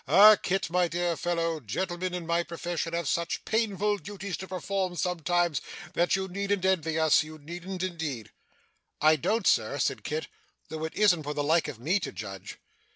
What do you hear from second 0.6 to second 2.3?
my dear fellow, gentleman in